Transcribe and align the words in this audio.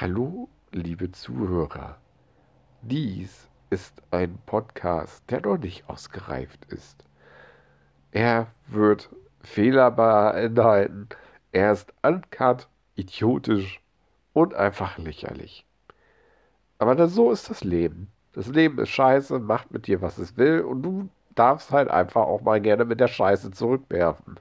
Hallo, 0.00 0.48
liebe 0.72 1.12
Zuhörer. 1.12 1.98
Dies 2.82 3.48
ist 3.70 4.02
ein 4.10 4.38
Podcast, 4.44 5.22
der 5.30 5.42
noch 5.42 5.56
nicht 5.56 5.88
ausgereift 5.88 6.64
ist. 6.64 7.04
Er 8.10 8.48
wird 8.66 9.08
Fehler 9.40 9.92
beinhalten. 9.92 11.08
Er 11.52 11.70
ist 11.70 11.94
uncut, 12.02 12.66
idiotisch 12.96 13.80
und 14.32 14.52
einfach 14.52 14.98
lächerlich. 14.98 15.64
Aber 16.80 17.06
so 17.06 17.30
ist 17.30 17.48
das 17.48 17.62
Leben. 17.62 18.10
Das 18.32 18.48
Leben 18.48 18.80
ist 18.80 18.90
scheiße, 18.90 19.38
macht 19.38 19.70
mit 19.70 19.86
dir, 19.86 20.02
was 20.02 20.18
es 20.18 20.36
will, 20.36 20.62
und 20.62 20.82
du 20.82 21.08
darfst 21.36 21.70
halt 21.70 21.88
einfach 21.88 22.22
auch 22.22 22.40
mal 22.40 22.60
gerne 22.60 22.84
mit 22.84 22.98
der 22.98 23.06
Scheiße 23.06 23.52
zurückwerfen. 23.52 24.40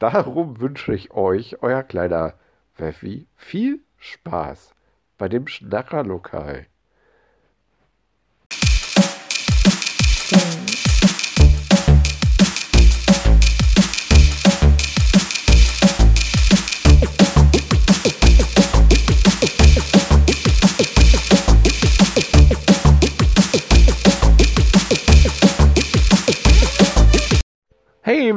Darum 0.00 0.58
wünsche 0.58 0.92
ich 0.92 1.12
euch, 1.12 1.62
euer 1.62 1.84
kleiner 1.84 2.34
Pfeffi, 2.74 3.28
viel 3.36 3.78
Spaß 3.98 4.74
bei 5.18 5.28
dem 5.28 5.46
Schnackerlokal. 5.48 6.66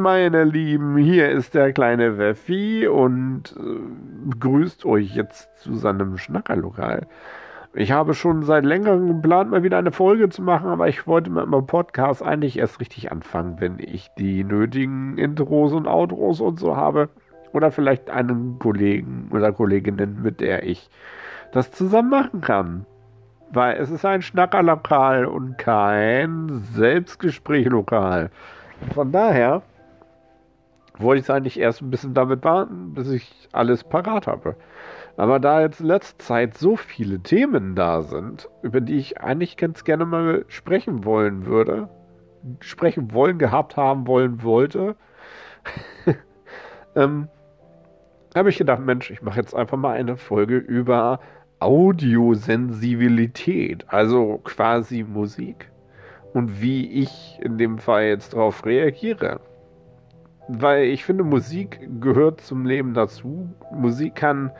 Meine 0.01 0.43
Lieben, 0.43 0.97
hier 0.97 1.29
ist 1.29 1.53
der 1.53 1.71
kleine 1.73 2.17
Weffi 2.17 2.87
und 2.87 3.55
äh, 3.57 4.29
begrüßt 4.29 4.85
euch 4.85 5.15
jetzt 5.15 5.57
zu 5.59 5.75
seinem 5.75 6.17
Schnackerlokal. 6.17 7.07
Ich 7.73 7.93
habe 7.93 8.13
schon 8.13 8.43
seit 8.43 8.65
längerem 8.65 9.07
geplant, 9.07 9.49
mal 9.49 9.63
wieder 9.63 9.77
eine 9.77 9.91
Folge 9.91 10.27
zu 10.27 10.41
machen, 10.41 10.67
aber 10.67 10.89
ich 10.89 11.07
wollte 11.07 11.29
mit 11.29 11.45
meinem 11.45 11.67
Podcast 11.67 12.21
eigentlich 12.21 12.59
erst 12.59 12.81
richtig 12.81 13.11
anfangen, 13.11 13.61
wenn 13.61 13.79
ich 13.79 14.09
die 14.17 14.43
nötigen 14.43 15.17
Intros 15.17 15.71
und 15.71 15.87
Outros 15.87 16.41
und 16.41 16.59
so 16.59 16.75
habe. 16.75 17.09
Oder 17.53 17.71
vielleicht 17.71 18.09
einen 18.09 18.59
Kollegen 18.59 19.29
oder 19.31 19.53
Kolleginnen, 19.53 20.21
mit 20.21 20.41
der 20.41 20.63
ich 20.63 20.89
das 21.53 21.71
zusammen 21.71 22.09
machen 22.09 22.41
kann. 22.41 22.85
Weil 23.51 23.77
es 23.77 23.89
ist 23.89 24.05
ein 24.05 24.21
Schnackerlokal 24.21 25.25
und 25.25 25.57
kein 25.57 26.63
Selbstgesprächlokal. 26.73 28.31
Von 28.93 29.11
daher 29.11 29.61
wollte 31.01 31.19
ich 31.19 31.25
es 31.25 31.29
eigentlich 31.29 31.59
erst 31.59 31.81
ein 31.81 31.89
bisschen 31.89 32.13
damit 32.13 32.43
warten, 32.43 32.93
bis 32.93 33.09
ich 33.09 33.49
alles 33.51 33.83
parat 33.83 34.27
habe. 34.27 34.55
Aber 35.17 35.39
da 35.39 35.61
jetzt 35.61 35.81
in 35.81 35.87
letzter 35.87 36.19
Zeit 36.19 36.57
so 36.57 36.75
viele 36.75 37.19
Themen 37.19 37.75
da 37.75 38.01
sind, 38.01 38.49
über 38.61 38.81
die 38.81 38.97
ich 38.97 39.21
eigentlich 39.21 39.57
ganz 39.57 39.83
gerne 39.83 40.05
mal 40.05 40.45
sprechen 40.47 41.05
wollen 41.05 41.45
würde, 41.45 41.89
sprechen 42.59 43.13
wollen, 43.13 43.37
gehabt 43.37 43.77
haben 43.77 44.07
wollen 44.07 44.41
wollte, 44.43 44.95
ähm, 46.95 47.27
habe 48.35 48.49
ich 48.49 48.57
gedacht, 48.57 48.81
Mensch, 48.81 49.11
ich 49.11 49.21
mache 49.21 49.39
jetzt 49.39 49.53
einfach 49.53 49.77
mal 49.77 49.93
eine 49.93 50.17
Folge 50.17 50.57
über 50.57 51.19
Audiosensibilität, 51.59 53.85
also 53.87 54.39
quasi 54.43 55.03
Musik 55.03 55.71
und 56.33 56.61
wie 56.61 56.89
ich 56.89 57.37
in 57.41 57.57
dem 57.57 57.77
Fall 57.77 58.05
jetzt 58.05 58.33
darauf 58.33 58.65
reagiere. 58.65 59.41
Weil 60.53 60.83
ich 60.85 61.05
finde, 61.05 61.23
Musik 61.23 61.79
gehört 62.01 62.41
zum 62.41 62.65
Leben 62.65 62.93
dazu. 62.93 63.49
Musik 63.71 64.15
kann, 64.15 64.51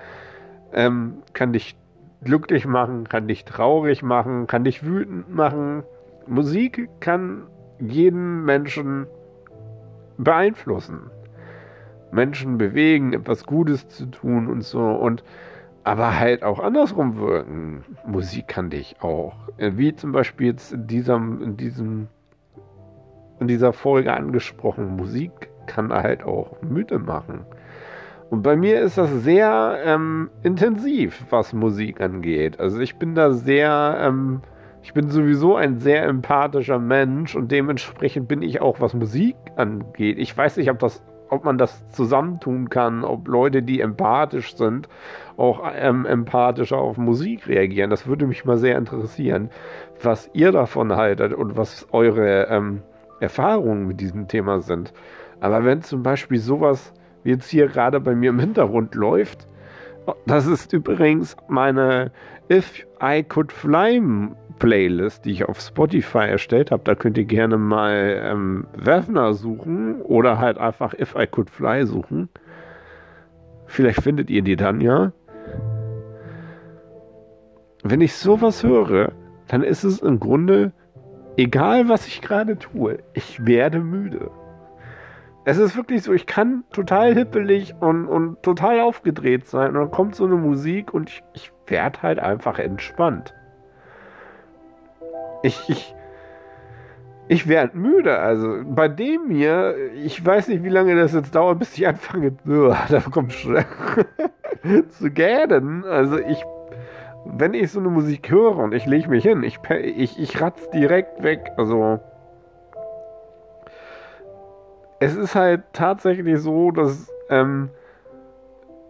ähm, 0.71 1.23
kann 1.33 1.51
dich 1.51 1.75
glücklich 2.23 2.65
machen, 2.65 3.09
kann 3.09 3.27
dich 3.27 3.43
traurig 3.43 4.01
machen, 4.01 4.47
kann 4.47 4.63
dich 4.63 4.85
wütend 4.85 5.33
machen. 5.33 5.83
Musik 6.27 6.87
kann 7.01 7.43
jeden 7.79 8.45
Menschen 8.45 9.05
beeinflussen. 10.17 11.09
Menschen 12.11 12.57
bewegen, 12.57 13.11
etwas 13.11 13.45
Gutes 13.45 13.89
zu 13.89 14.05
tun 14.05 14.47
und 14.47 14.61
so. 14.61 14.81
Und 14.81 15.23
aber 15.83 16.17
halt 16.19 16.43
auch 16.43 16.59
andersrum 16.59 17.17
wirken. 17.17 17.83
Musik 18.05 18.47
kann 18.47 18.69
dich 18.69 18.95
auch. 19.01 19.33
Äh, 19.57 19.71
wie 19.75 19.93
zum 19.93 20.13
Beispiel 20.13 20.47
jetzt 20.47 20.71
in 20.71 20.87
diesem, 20.87 21.41
in 21.41 21.57
diesem, 21.57 22.07
in 23.41 23.47
dieser 23.47 23.73
Folge 23.73 24.13
angesprochen. 24.13 24.95
Musik 24.95 25.50
kann 25.71 25.91
halt 25.91 26.23
auch 26.23 26.61
müde 26.61 26.99
machen. 26.99 27.45
Und 28.29 28.43
bei 28.43 28.55
mir 28.55 28.79
ist 28.81 28.97
das 28.97 29.09
sehr 29.23 29.77
ähm, 29.83 30.29
intensiv, 30.43 31.25
was 31.29 31.53
Musik 31.53 31.99
angeht. 31.99 32.59
Also 32.59 32.79
ich 32.79 32.95
bin 32.97 33.15
da 33.15 33.31
sehr, 33.31 33.97
ähm, 34.01 34.41
ich 34.83 34.93
bin 34.93 35.09
sowieso 35.09 35.55
ein 35.55 35.79
sehr 35.79 36.03
empathischer 36.03 36.79
Mensch 36.79 37.35
und 37.35 37.51
dementsprechend 37.51 38.27
bin 38.27 38.41
ich 38.41 38.61
auch, 38.61 38.79
was 38.79 38.93
Musik 38.93 39.35
angeht. 39.55 40.17
Ich 40.17 40.35
weiß 40.35 40.57
nicht, 40.57 40.69
ob 40.69 40.79
das 40.79 41.03
ob 41.31 41.45
man 41.45 41.57
das 41.57 41.89
zusammentun 41.93 42.69
kann, 42.69 43.05
ob 43.05 43.25
Leute, 43.29 43.63
die 43.63 43.79
empathisch 43.79 44.53
sind, 44.57 44.89
auch 45.37 45.63
ähm, 45.73 46.05
empathischer 46.05 46.77
auf 46.77 46.97
Musik 46.97 47.47
reagieren. 47.47 47.89
Das 47.89 48.05
würde 48.05 48.27
mich 48.27 48.43
mal 48.43 48.57
sehr 48.57 48.77
interessieren, 48.77 49.49
was 50.03 50.29
ihr 50.33 50.51
davon 50.51 50.93
haltet 50.93 51.33
und 51.33 51.55
was 51.55 51.87
eure 51.93 52.47
ähm, 52.49 52.81
Erfahrungen 53.21 53.87
mit 53.87 54.01
diesem 54.01 54.27
Thema 54.27 54.59
sind. 54.59 54.93
Aber 55.41 55.65
wenn 55.65 55.81
zum 55.81 56.03
Beispiel 56.03 56.39
sowas 56.39 56.93
wie 57.23 57.31
jetzt 57.31 57.49
hier 57.49 57.67
gerade 57.67 57.99
bei 57.99 58.15
mir 58.15 58.29
im 58.29 58.39
Hintergrund 58.39 58.95
läuft, 58.95 59.47
das 60.25 60.47
ist 60.47 60.71
übrigens 60.71 61.35
meine 61.47 62.11
If 62.49 62.85
I 63.03 63.23
Could 63.23 63.51
Fly 63.51 64.01
Playlist, 64.59 65.25
die 65.25 65.31
ich 65.31 65.45
auf 65.45 65.59
Spotify 65.59 66.29
erstellt 66.29 66.71
habe. 66.71 66.83
Da 66.83 66.93
könnt 66.93 67.17
ihr 67.17 67.25
gerne 67.25 67.57
mal 67.57 68.21
ähm, 68.23 68.67
Wefner 68.77 69.33
suchen 69.33 70.01
oder 70.01 70.37
halt 70.37 70.59
einfach 70.59 70.93
If 70.93 71.15
I 71.17 71.25
Could 71.25 71.49
Fly 71.49 71.85
suchen. 71.85 72.29
Vielleicht 73.65 74.01
findet 74.01 74.29
ihr 74.29 74.43
die 74.43 74.55
dann 74.55 74.79
ja. 74.79 75.13
Wenn 77.83 78.01
ich 78.01 78.13
sowas 78.13 78.63
höre, 78.63 79.13
dann 79.47 79.63
ist 79.63 79.83
es 79.83 79.99
im 79.99 80.19
Grunde 80.19 80.73
egal, 81.37 81.89
was 81.89 82.05
ich 82.05 82.21
gerade 82.21 82.59
tue. 82.59 82.99
Ich 83.13 83.43
werde 83.45 83.79
müde. 83.79 84.29
Es 85.43 85.57
ist 85.57 85.75
wirklich 85.75 86.03
so, 86.03 86.13
ich 86.13 86.27
kann 86.27 86.63
total 86.71 87.15
hippelig 87.15 87.73
und, 87.79 88.07
und 88.07 88.43
total 88.43 88.79
aufgedreht 88.79 89.47
sein. 89.47 89.69
Und 89.69 89.75
dann 89.75 89.91
kommt 89.91 90.15
so 90.15 90.25
eine 90.25 90.35
Musik 90.35 90.93
und 90.93 91.09
ich, 91.09 91.23
ich 91.33 91.51
werde 91.65 92.01
halt 92.03 92.19
einfach 92.19 92.59
entspannt. 92.59 93.33
Ich, 95.41 95.67
ich, 95.67 95.95
ich 97.27 97.47
werde 97.47 97.75
müde. 97.75 98.19
Also 98.19 98.61
bei 98.65 98.87
dem 98.87 99.31
hier, 99.31 99.75
ich 99.95 100.23
weiß 100.23 100.49
nicht, 100.49 100.63
wie 100.63 100.69
lange 100.69 100.95
das 100.95 101.13
jetzt 101.13 101.33
dauert, 101.33 101.57
bis 101.57 101.75
ich 101.75 101.87
anfange, 101.87 102.33
da 102.45 102.99
kommt 103.11 103.33
schon 103.33 103.63
zu 104.89 105.09
gähnen. 105.09 105.83
Also 105.85 106.19
ich, 106.19 106.45
wenn 107.25 107.55
ich 107.55 107.71
so 107.71 107.79
eine 107.79 107.89
Musik 107.89 108.29
höre 108.29 108.57
und 108.57 108.75
ich 108.75 108.85
lege 108.85 109.09
mich 109.09 109.23
hin, 109.23 109.41
ich, 109.41 109.59
ich, 109.69 110.19
ich 110.19 110.39
ratz 110.39 110.69
direkt 110.69 111.23
weg. 111.23 111.51
Also 111.57 111.99
es 115.01 115.15
ist 115.15 115.33
halt 115.33 115.63
tatsächlich 115.73 116.39
so, 116.39 116.69
dass 116.69 117.11
ähm, 117.29 117.69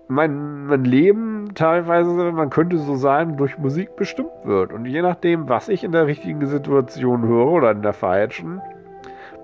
mein, 0.10 0.66
mein 0.66 0.84
Leben 0.84 1.52
teilweise, 1.56 2.12
man 2.34 2.50
könnte 2.50 2.78
so 2.78 2.96
sagen, 2.96 3.38
durch 3.38 3.58
Musik 3.58 3.96
bestimmt 3.96 4.30
wird. 4.44 4.74
Und 4.74 4.86
je 4.86 5.02
nachdem, 5.02 5.48
was 5.48 5.70
ich 5.70 5.86
in 5.86 5.94
der 5.94 6.08
richtigen 6.08 6.46
Situation 6.46 7.26
höre 7.26 7.48
oder 7.48 7.72
in 7.72 7.82
der 7.82 7.94
falschen, 7.94 8.62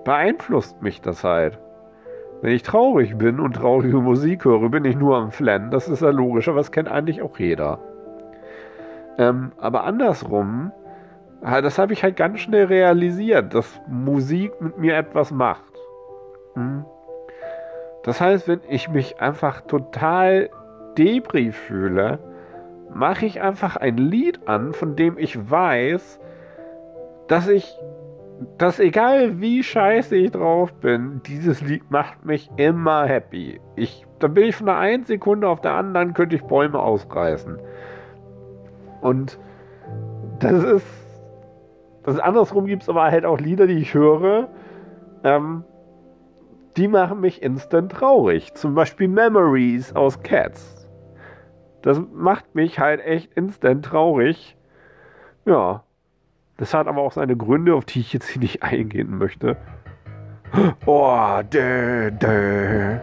beeinflusst 0.04 0.82
mich 0.82 1.00
das 1.00 1.24
halt. 1.24 1.58
Wenn 2.42 2.52
ich 2.52 2.62
traurig 2.64 3.16
bin 3.16 3.40
und 3.40 3.56
traurige 3.56 3.96
Musik 3.96 4.44
höre, 4.44 4.68
bin 4.68 4.84
ich 4.84 4.94
nur 4.94 5.16
am 5.16 5.30
Flennen. 5.30 5.70
Das 5.70 5.88
ist 5.88 6.02
ja 6.02 6.10
logisch, 6.10 6.48
aber 6.48 6.58
das 6.58 6.70
kennt 6.70 6.90
eigentlich 6.90 7.22
auch 7.22 7.38
jeder. 7.38 7.78
Ähm, 9.16 9.52
aber 9.56 9.84
andersrum, 9.84 10.70
das 11.40 11.78
habe 11.78 11.94
ich 11.94 12.02
halt 12.02 12.16
ganz 12.16 12.40
schnell 12.40 12.66
realisiert, 12.66 13.54
dass 13.54 13.80
Musik 13.86 14.52
mit 14.60 14.76
mir 14.76 14.98
etwas 14.98 15.30
macht. 15.30 15.77
Hm? 16.58 16.84
Das 18.02 18.20
heißt, 18.20 18.48
wenn 18.48 18.60
ich 18.68 18.88
mich 18.88 19.20
einfach 19.20 19.60
total 19.62 20.50
Debris 20.96 21.56
fühle, 21.56 22.18
mache 22.92 23.26
ich 23.26 23.40
einfach 23.40 23.76
ein 23.76 23.96
Lied 23.96 24.48
an, 24.48 24.72
von 24.72 24.96
dem 24.96 25.18
ich 25.18 25.50
weiß, 25.50 26.20
dass 27.28 27.48
ich, 27.48 27.78
dass 28.56 28.80
egal 28.80 29.40
wie 29.40 29.62
scheiße 29.62 30.16
ich 30.16 30.32
drauf 30.32 30.72
bin, 30.74 31.20
dieses 31.26 31.60
Lied 31.60 31.90
macht 31.90 32.24
mich 32.24 32.50
immer 32.56 33.04
happy. 33.04 33.60
Ich, 33.76 34.06
da 34.18 34.26
bin 34.26 34.44
ich 34.44 34.56
von 34.56 34.66
der 34.66 34.78
einen 34.78 35.04
Sekunde 35.04 35.48
auf 35.48 35.60
der 35.60 35.74
anderen, 35.74 36.14
könnte 36.14 36.36
ich 36.36 36.44
Bäume 36.44 36.80
ausreißen. 36.80 37.58
Und 39.00 39.38
das 40.40 40.64
ist, 40.64 40.86
das 42.04 42.18
andersrum 42.18 42.66
gibt 42.66 42.82
es 42.82 42.88
aber 42.88 43.04
halt 43.04 43.24
auch 43.24 43.38
Lieder, 43.38 43.66
die 43.66 43.78
ich 43.78 43.94
höre, 43.94 44.48
ähm, 45.24 45.64
die 46.78 46.88
machen 46.88 47.20
mich 47.20 47.42
instant 47.42 47.90
traurig. 47.90 48.54
Zum 48.54 48.74
Beispiel 48.74 49.08
Memories 49.08 49.94
aus 49.96 50.22
Cats. 50.22 50.88
Das 51.82 52.00
macht 52.12 52.54
mich 52.54 52.78
halt 52.78 53.00
echt 53.04 53.32
instant 53.32 53.84
traurig. 53.84 54.56
Ja. 55.44 55.82
Das 56.56 56.74
hat 56.74 56.86
aber 56.86 57.02
auch 57.02 57.12
seine 57.12 57.36
Gründe, 57.36 57.74
auf 57.74 57.84
die 57.84 58.00
ich 58.00 58.12
jetzt 58.12 58.28
hier 58.28 58.40
nicht 58.40 58.62
eingehen 58.62 59.18
möchte. 59.18 59.56
Oh, 60.86 61.40
dö, 61.52 62.10
dö. 62.12 62.96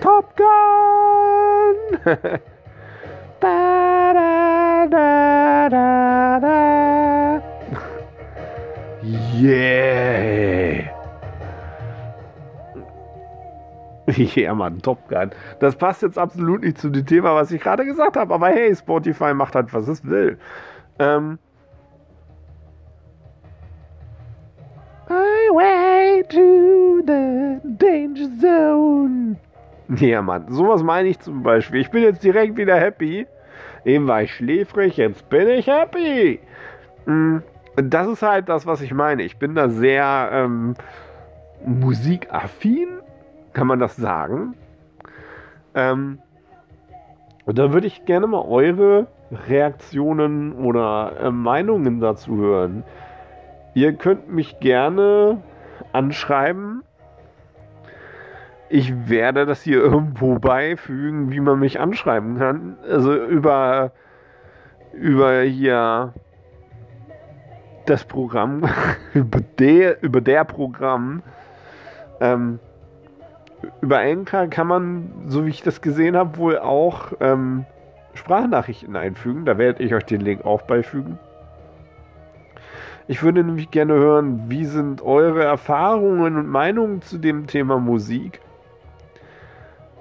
Top 0.00 0.34
Gun! 0.36 1.98
da, 3.40 4.12
da, 4.12 4.86
da, 4.90 5.68
da, 5.68 6.40
da. 6.40 7.42
Yeah! 9.40 10.57
Ja, 14.34 14.54
Mann, 14.54 14.80
Top 14.82 15.08
Gun. 15.08 15.30
Das 15.60 15.76
passt 15.76 16.02
jetzt 16.02 16.18
absolut 16.18 16.62
nicht 16.62 16.78
zu 16.78 16.90
dem 16.90 17.06
Thema, 17.06 17.34
was 17.34 17.50
ich 17.50 17.60
gerade 17.60 17.84
gesagt 17.84 18.16
habe. 18.16 18.34
Aber 18.34 18.48
hey, 18.48 18.74
Spotify 18.74 19.34
macht 19.34 19.54
halt, 19.54 19.72
was 19.72 19.88
es 19.88 20.04
will. 20.04 20.38
Ähm. 20.98 21.38
Highway 25.08 26.22
to 26.28 27.00
the 27.06 27.60
Danger 27.64 28.28
Zone. 28.40 29.36
Ja, 29.96 30.20
Mann, 30.20 30.46
sowas 30.50 30.82
meine 30.82 31.08
ich 31.08 31.18
zum 31.18 31.42
Beispiel. 31.42 31.80
Ich 31.80 31.90
bin 31.90 32.02
jetzt 32.02 32.22
direkt 32.22 32.56
wieder 32.56 32.76
happy. 32.76 33.26
Eben 33.84 34.06
war 34.06 34.22
ich 34.22 34.34
schläfrig, 34.34 34.98
jetzt 34.98 35.30
bin 35.30 35.48
ich 35.48 35.66
happy. 35.66 36.40
Mm, 37.06 37.38
das 37.76 38.06
ist 38.06 38.22
halt 38.22 38.50
das, 38.50 38.66
was 38.66 38.82
ich 38.82 38.92
meine. 38.92 39.22
Ich 39.22 39.38
bin 39.38 39.54
da 39.54 39.70
sehr 39.70 40.28
ähm, 40.30 40.74
musikaffin 41.64 42.97
kann 43.58 43.66
man 43.66 43.80
das 43.80 43.96
sagen? 43.96 44.54
Ähm, 45.74 46.20
und 47.44 47.58
da 47.58 47.72
würde 47.72 47.88
ich 47.88 48.04
gerne 48.04 48.28
mal 48.28 48.44
eure 48.46 49.08
Reaktionen 49.48 50.52
oder 50.52 51.14
äh, 51.20 51.30
Meinungen 51.32 51.98
dazu 51.98 52.36
hören. 52.36 52.84
Ihr 53.74 53.94
könnt 53.94 54.32
mich 54.32 54.60
gerne 54.60 55.42
anschreiben. 55.92 56.84
Ich 58.68 59.08
werde 59.08 59.44
das 59.44 59.62
hier 59.62 59.78
irgendwo 59.82 60.38
beifügen, 60.38 61.32
wie 61.32 61.40
man 61.40 61.58
mich 61.58 61.80
anschreiben 61.80 62.38
kann. 62.38 62.76
Also 62.88 63.12
über, 63.12 63.90
über 64.92 65.40
hier 65.40 66.12
das 67.86 68.04
Programm, 68.04 68.62
über 69.14 69.40
der, 69.58 70.00
über 70.00 70.20
der 70.20 70.44
Programm. 70.44 71.24
Ähm, 72.20 72.60
über 73.80 73.98
Anchor 73.98 74.46
kann 74.46 74.66
man, 74.66 75.10
so 75.26 75.46
wie 75.46 75.50
ich 75.50 75.62
das 75.62 75.80
gesehen 75.80 76.16
habe, 76.16 76.36
wohl 76.38 76.58
auch 76.58 77.12
ähm, 77.20 77.64
Sprachnachrichten 78.14 78.96
einfügen. 78.96 79.44
Da 79.44 79.58
werde 79.58 79.82
ich 79.82 79.94
euch 79.94 80.04
den 80.04 80.20
Link 80.20 80.44
auch 80.44 80.62
beifügen. 80.62 81.18
Ich 83.06 83.22
würde 83.22 83.42
nämlich 83.42 83.70
gerne 83.70 83.94
hören, 83.94 84.44
wie 84.48 84.66
sind 84.66 85.00
eure 85.00 85.42
Erfahrungen 85.42 86.36
und 86.36 86.46
Meinungen 86.46 87.00
zu 87.00 87.18
dem 87.18 87.46
Thema 87.46 87.78
Musik? 87.78 88.40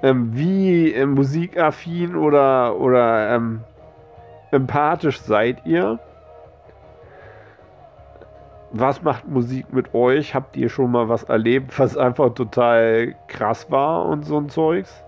Ähm, 0.04 0.32
wie 0.34 0.94
äh, 0.94 1.06
musikaffin 1.06 2.16
oder, 2.16 2.78
oder 2.78 3.36
ähm, 3.36 3.62
empathisch 4.52 5.22
seid 5.22 5.66
ihr? 5.66 6.00
Was 8.80 9.02
macht 9.04 9.28
Musik 9.28 9.72
mit 9.74 9.94
euch? 9.94 10.36
Habt 10.36 10.58
ihr 10.58 10.70
schon 10.70 10.92
mal 10.92 11.10
was 11.10 11.24
erlebt, 11.24 11.78
was 11.80 11.98
einfach 11.98 12.34
total 12.34 13.16
krass 13.28 13.70
war 13.72 14.06
und 14.06 14.26
so 14.26 14.38
ein 14.38 14.50
Zeugs? 14.50 15.04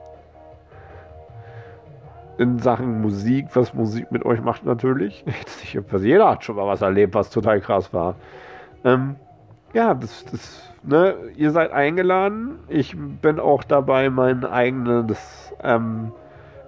In 2.37 2.59
Sachen 2.59 3.01
Musik, 3.01 3.47
was 3.53 3.73
Musik 3.73 4.11
mit 4.11 4.25
euch 4.25 4.41
macht 4.41 4.65
natürlich. 4.65 5.23
Jetzt 5.25 5.75
nicht, 5.75 6.03
jeder 6.03 6.29
hat 6.29 6.43
schon 6.43 6.55
mal 6.55 6.67
was 6.67 6.81
erlebt, 6.81 7.13
was 7.13 7.29
total 7.29 7.59
krass 7.59 7.93
war. 7.93 8.15
Ähm, 8.85 9.15
ja, 9.73 9.93
das, 9.93 10.25
das, 10.25 10.73
ne, 10.83 11.15
ihr 11.35 11.51
seid 11.51 11.71
eingeladen. 11.71 12.59
Ich 12.69 12.95
bin 12.97 13.39
auch 13.39 13.63
dabei, 13.63 14.09
mein 14.09 14.45
eigenes 14.45 15.53
ähm, 15.61 16.13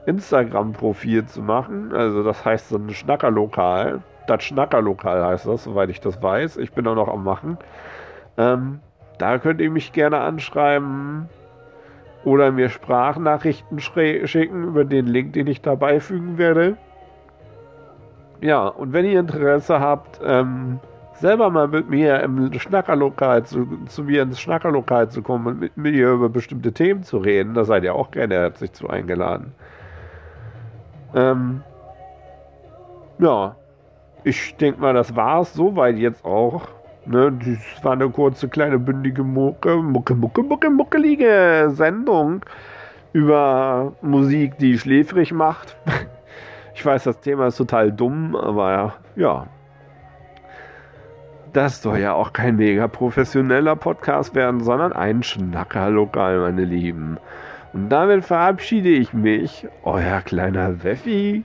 Instagram-Profil 0.06 1.26
zu 1.26 1.42
machen. 1.42 1.94
Also 1.94 2.24
das 2.24 2.44
heißt 2.44 2.70
so 2.70 2.78
ein 2.78 2.90
Schnackerlokal 2.90 4.02
das 4.28 4.44
Schnackerlokal 4.44 5.26
heißt 5.26 5.48
das, 5.48 5.64
soweit 5.64 5.90
ich 5.90 6.00
das 6.00 6.22
weiß. 6.22 6.58
Ich 6.58 6.74
bin 6.74 6.88
auch 6.88 6.96
noch 6.96 7.08
am 7.08 7.24
Machen. 7.24 7.58
Ähm, 8.38 8.80
da 9.18 9.38
könnt 9.38 9.62
ihr 9.62 9.70
mich 9.70 9.94
gerne 9.94 10.20
anschreiben 10.20 11.30
oder 12.24 12.52
mir 12.52 12.70
Sprachnachrichten 12.70 13.80
schicken 13.80 14.64
über 14.64 14.86
den 14.86 15.08
Link, 15.08 15.34
den 15.34 15.48
ich 15.48 15.62
dabei 15.62 16.00
fügen 16.00 16.38
werde. 16.38 16.78
Ja, 18.42 18.68
und 18.68 18.94
wenn 18.94 19.06
ihr 19.06 19.20
Interesse 19.20 19.80
habt, 19.80 20.20
ähm, 20.24 20.80
selber 21.14 21.50
mal 21.52 21.68
mit 21.68 21.90
mir 21.90 22.20
im 22.22 22.52
Schnackerlokal 22.54 23.46
zu, 23.46 23.68
zu 23.86 24.04
mir 24.04 24.24
ins 24.24 24.40
Schnackerlokal 24.40 25.10
zu 25.10 25.22
kommen 25.22 25.46
und 25.46 25.60
mit 25.60 25.78
mir 25.78 26.12
über 26.12 26.30
bestimmte 26.30 26.74
Themen 26.74 27.04
zu 27.04 27.20
reden, 27.20 27.54
da 27.54 27.64
seid 27.64 27.84
ihr 27.84 27.94
auch 27.94 28.10
gerne 28.10 28.36
herzlich 28.36 28.74
zu 28.74 28.90
eingeladen. 28.90 29.54
Ähm, 31.14 31.62
ja, 33.20 33.56
ich 34.24 34.56
denke 34.56 34.82
mal, 34.82 34.94
das 34.94 35.16
war 35.16 35.42
es 35.42 35.54
soweit 35.54 35.98
jetzt 35.98 36.24
auch. 36.26 36.68
Ne, 37.06 37.32
das 37.32 37.84
war 37.84 37.94
eine 37.94 38.10
kurze, 38.10 38.48
kleine, 38.48 38.78
bündige 38.78 39.24
Mucke, 39.24 39.76
Mucke, 39.78 40.14
Mucke, 40.14 40.44
Mucke, 40.44 40.70
muckelige 40.70 41.72
Sendung 41.72 42.46
über 43.12 43.94
Musik, 44.02 44.58
die 44.60 44.78
schläfrig 44.78 45.32
macht. 45.32 45.78
Ich 46.74 46.86
weiß, 46.86 47.04
das 47.04 47.20
Thema 47.20 47.48
ist 47.48 47.58
total 47.58 47.92
dumm, 47.92 48.34
aber 48.34 48.94
ja. 49.18 49.46
Das 51.52 51.82
soll 51.82 52.00
ja 52.00 52.14
auch 52.14 52.32
kein 52.32 52.56
mega 52.56 52.88
professioneller 52.88 53.76
Podcast 53.76 54.34
werden, 54.36 54.62
sondern 54.62 54.94
ein 54.94 55.22
Schnackerlokal, 55.22 56.40
meine 56.40 56.64
Lieben. 56.64 57.18
Und 57.74 57.90
damit 57.90 58.24
verabschiede 58.24 58.90
ich 58.90 59.12
mich, 59.12 59.68
euer 59.84 60.22
kleiner 60.22 60.82
Weffi. 60.82 61.44